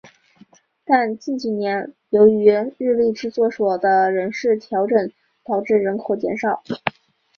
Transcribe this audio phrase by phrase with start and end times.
[0.83, 5.11] 但近几年由于日立制作所的人事调整
[5.45, 6.63] 导致人口减少。